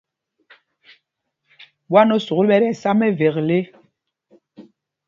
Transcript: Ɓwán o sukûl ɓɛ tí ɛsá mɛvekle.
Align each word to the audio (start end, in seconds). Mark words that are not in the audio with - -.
Ɓwán 1.89 2.09
o 2.15 2.17
sukûl 2.25 2.47
ɓɛ 2.49 2.55
tí 2.61 2.67
ɛsá 2.73 2.89
mɛvekle. 2.99 3.57